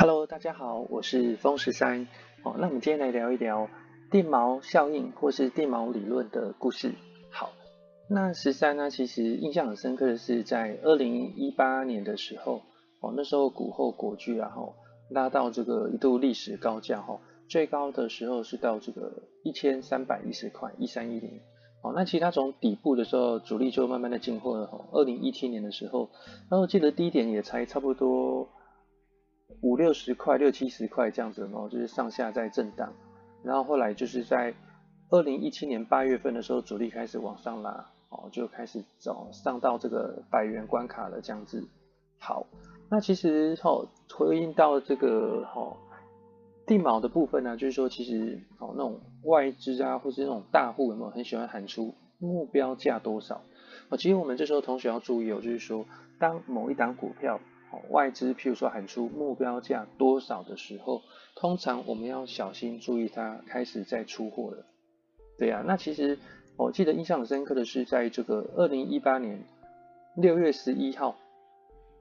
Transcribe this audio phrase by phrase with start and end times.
[0.00, 2.08] Hello，大家好，我是风十三。
[2.42, 3.68] 哦，那我们今天来聊一聊
[4.10, 6.94] 定锚效应或是定锚理论的故事。
[7.30, 7.50] 好，
[8.08, 12.62] 那十三呢，其实印象很深刻的是在二零一八年的时候，
[13.02, 14.74] 哦，那时候股后国巨啊，吼
[15.10, 21.40] 拉到这个一度历史高价，吼最高的时候是到这个一千三百一十块，一三一零。
[21.82, 24.66] 哦，那其实它从底部的时候，主力就慢慢的进货了。
[24.66, 26.08] 吼，二零一七年的时候，
[26.50, 28.48] 然后记得低点也才差不多。
[29.62, 32.92] 五六十块、六七十块这样子，然后就是上下在震荡，
[33.42, 34.54] 然后后来就是在
[35.10, 41.68] 二零一七年八月份的时候，主力开始往上拉，哦，就开始走上到这个百元关卡了这样子。
[42.18, 42.46] 好，
[42.88, 45.76] 那其实哦，回应到这个哦
[46.66, 53.42] 定锚的部分呢，就是说其实哦那种外资啊，或是那种大户有没有很喜欢喊出目标价多少？
[53.88, 55.84] 哦，其实我们这时候同学要注意哦，就是说
[56.18, 57.40] 当某一档股票。
[57.90, 61.02] 外资譬如说喊出目标价多少的时候，
[61.36, 64.66] 通常我们要小心注意，它开始在出货了。
[65.38, 66.18] 对呀、那其实
[66.56, 69.42] 我记得印象很深刻的是，在这个二零一八年
[70.16, 71.16] 六月十一号，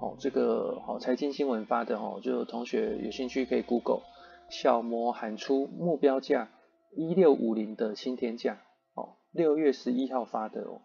[0.00, 4.02] 哦，这个好财经新闻发的哦，就有同学有兴趣可以 Google
[4.48, 6.50] 小摩喊出目标价
[6.96, 8.60] 一六五零的新天价，
[8.94, 10.80] 哦，六月十一号发的哦，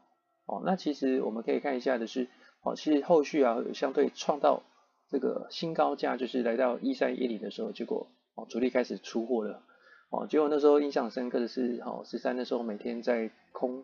[0.45, 2.29] 哦，那其实我们可以看一下的是。
[2.65, 4.63] 哦，其实后续啊，相对创造
[5.07, 9.61] 这个新高价，就是来到一三一零的时候，结果哦，主力开始出货了。
[10.09, 13.83] 哦，结果那时候印象深刻的是，哦，十三的时候每天在空，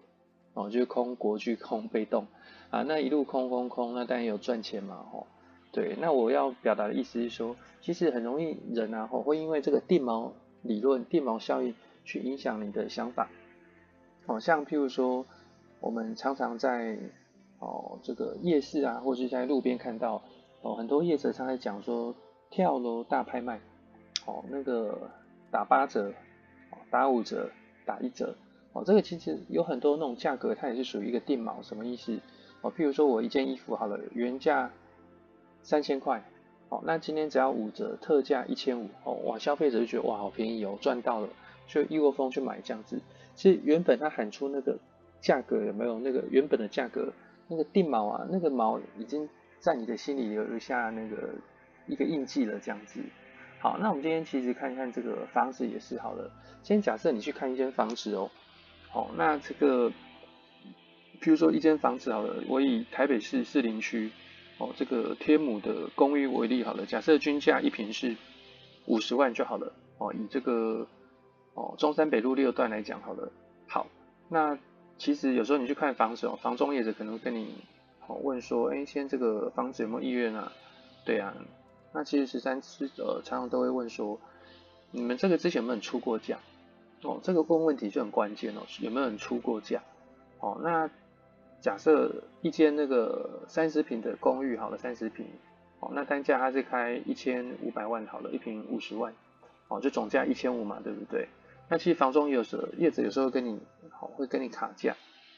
[0.55, 2.25] 哦，就是空国巨空被动
[2.71, 5.27] 啊，那一路空空空，那当然有赚钱嘛，哦，
[5.71, 5.95] 对。
[5.99, 10.31] 那我要表达的意思是说，其实很容易人啊，会因为这个定锚
[10.63, 13.29] 理论、定锚效应去影响你的想法。
[14.25, 15.27] 哦，像譬如说，
[15.79, 16.97] 我们常常在。
[17.61, 20.23] 哦，这个夜市啊，或是在路边看到
[20.61, 22.13] 哦，很多业者常在讲说
[22.49, 23.61] 跳楼大拍卖，
[24.25, 24.97] 哦，那个
[25.51, 26.11] 打八折，
[26.89, 27.51] 打五折，
[27.85, 28.35] 打一折，
[28.73, 32.19] 哦，这个其实有很多那种价格，它也是属于一个定锚，什么意思？
[32.61, 34.71] 哦，譬如说我一件衣服好了，原价
[35.61, 36.23] 三千块，
[36.69, 41.29] 哦，那今天只要五折，特价一千五，哦，哇，消费者就觉得哇，好便宜哦，赚到了，
[41.67, 43.00] 就一窝蜂去买这样子。
[43.35, 44.79] 其实原本他喊出那个
[45.21, 47.13] 价格有没有那个原本的价格？
[47.47, 49.28] 那个定锚啊，那个锚已经
[49.59, 51.35] 在你的心里留下那个
[51.88, 53.02] 一个印记了，这样子。
[53.59, 56.31] 好，那我们今天其实看看这个房子也是好了。
[56.63, 58.31] 先假设你去看一间房子哦，
[58.90, 59.90] 好，那这个，
[61.22, 64.12] 譬如说一间房子好了，我以台北市士林区
[64.57, 68.16] 哦这个天母的公寓为例好了，假设均价一坪是
[68.85, 70.88] 五十万就好了哦，以这个
[71.53, 73.31] 哦中山北路六段来讲好了。
[73.68, 73.88] 好，
[74.30, 74.57] 那。
[75.01, 77.56] 其实有时候你去看房子哦，房中业者可能跟你
[78.01, 80.51] 好问说，哎，现在这个房子有没有意愿啊？
[81.03, 81.34] 对啊，
[81.91, 84.19] 那其实十三次呃常常都会问说，
[84.91, 86.38] 你们这个之前有没有出过价？
[87.01, 89.81] 哦，这个问问题就很关键哦，有没有人出过价？
[90.39, 90.88] 哦，那
[91.62, 95.25] 假设一间那个三十平的公寓好了，三十平，
[95.79, 99.12] 哦，那单价它是开一千五百万好了，一平五十万，
[99.68, 101.28] 哦，就总价一千五嘛，对不对？
[101.69, 103.59] 那其实房中有时候业者有时候跟你。
[104.07, 104.95] 会跟你卡价，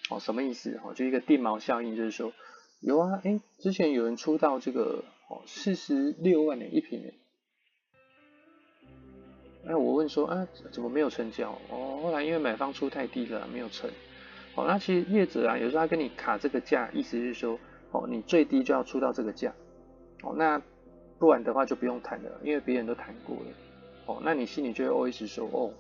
[0.10, 0.80] 哦，什么意思？
[0.84, 2.32] 哦，就一个电锚效应，就是说，
[2.80, 7.14] 有啊，哎，之前有人出到这个哦四十六万的一坪，
[9.66, 11.58] 哎，我问说啊，怎么没有成交？
[11.70, 13.90] 哦，后来因为买方出太低了，没有成。
[14.56, 17.60] 哦，那其实业者啊，有时候他跟你卡这个价，意思是说，
[17.92, 19.52] 哦，你最低就要出到这个价，
[20.22, 20.62] 哦，那
[21.18, 23.46] 不然的话就不用谈了，因为别人都谈过了，
[24.06, 25.74] 哦，那你心里就会 always 说，哦，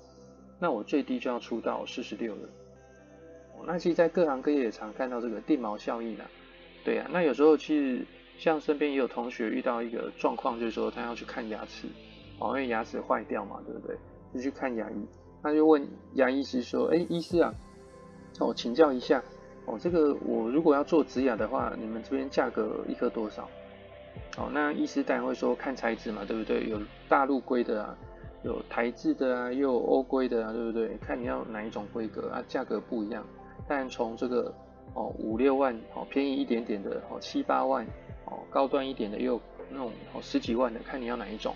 [0.59, 2.49] 那我最低就要出到四十六了。
[3.65, 6.25] 那其实，在各行各业也常看到这个定锚效应啊，
[6.83, 7.07] 对啊。
[7.11, 8.05] 那有时候其实
[8.37, 11.87] 像身边也有同学遇到一个状况，就是说他要去看牙齿，
[12.39, 13.95] 哦，因为牙齿坏掉嘛，对不对？
[14.33, 15.05] 就去看牙医，
[15.41, 17.53] 他就问牙医师说：“哎，医师啊，
[18.39, 19.23] 哦，请教一下，
[19.65, 23.47] 哦，这个我如果要做植牙的话，你们这边价格一颗多少？”
[24.37, 26.67] 哦，那医师当然会说看材质嘛，对不对？
[26.67, 27.97] 有大陆规的啊，
[28.43, 30.97] 有台制的啊，又有欧规的啊，对不对？
[30.97, 33.23] 看你要哪一种规格啊，价格不一样。
[33.67, 34.53] 但从这个
[34.93, 37.85] 哦五六万哦便宜一点点的哦七八万
[38.25, 39.39] 哦高端一点的又
[39.69, 41.55] 那种哦十几万的，看你要哪一种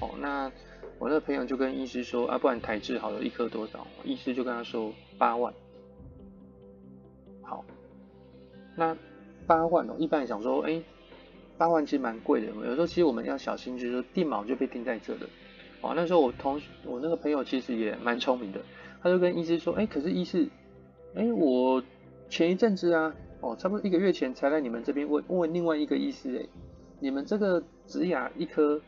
[0.00, 0.10] 哦。
[0.18, 0.50] 那
[0.98, 3.86] 我那个朋友就跟医师说啊，不然台制好了，一颗多少？
[4.04, 5.52] 医师就跟他说八万。
[7.42, 7.62] 好，
[8.74, 8.96] 那
[9.46, 10.82] 八万哦，一般来讲说，哎，
[11.58, 12.46] 八万其实蛮贵的。
[12.46, 15.20] 有时候其实我们要小心，就是说定锚就被定在这了。
[15.82, 18.60] 哦，那时候我同我那个朋友其实也蛮聪明的，
[19.02, 20.48] 他就跟医师说，哎，可是医师。
[21.14, 21.82] 哎，我
[22.28, 26.46] 前一阵子啊，哦，差不多一个月前才来你们这边问问另外一个医师，哎，
[27.00, 28.80] 你们这个植牙一颗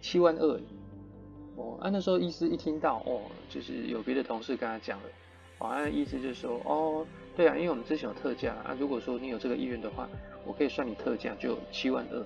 [0.00, 0.60] 七万二。
[1.56, 5.04] 哦，啊，那时候医师一听到，哦，就是有别的同事跟他讲了，
[5.58, 10.06] 哦，那意思就是说，哦，对啊，因为我们之前有特价啊，如果说你有这个意愿的话，
[10.44, 12.22] 我可以算你特价，就七万二。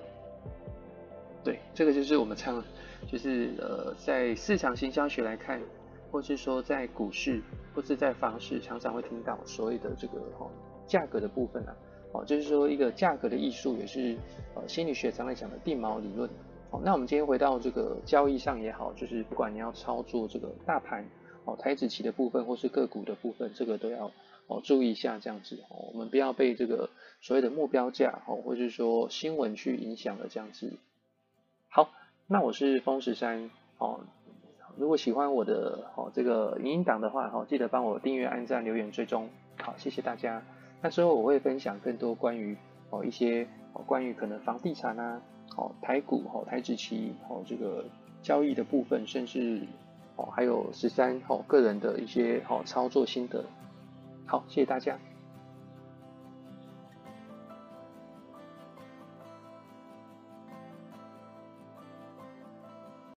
[1.43, 2.61] 对，这个就是我们常，
[3.07, 5.61] 就是呃，在市场行销学来看，
[6.11, 7.41] 或是说在股市
[7.73, 10.49] 或是在房市，常常会听到所谓的这个哦
[10.87, 11.75] 价格的部分啊，
[12.11, 14.17] 哦，就是说一个价格的艺术，也是
[14.55, 16.29] 呃心理学常来讲的定锚理论。
[16.69, 21.05] 好，那我们今天回到这个交易上也好，就是不管你要操作这个大盘
[21.45, 24.11] 哦，台指期的部分或是个股的部分，这个都要
[24.47, 26.89] 哦注意一下这样子哦，我们不要被这个
[27.19, 30.77] 所谓的目标价哦，或是说新闻去影响了这样子。
[31.69, 31.89] 好，
[32.27, 34.01] 那我是风十三哦，
[34.81, 39.29] 如果喜欢我的哦这个影音档的话哦，记得帮我订阅、按赞、留言、追踪。
[39.61, 40.41] 好，谢谢大家。
[40.81, 42.57] 那之后我会分享更多关于
[42.89, 45.21] 哦一些哦关于可能房地产啊。
[45.55, 47.85] 好，台股好，台指期好，这个
[48.23, 49.61] 交易的部分，甚至
[50.15, 53.45] 哦，还有十三哦个人的一些好操作心得。
[54.25, 54.97] 好，谢谢大家。